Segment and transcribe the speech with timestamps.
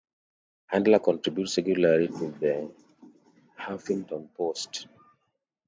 [0.71, 2.73] Handler contributes regularly to "The
[3.59, 4.87] Huffington Post".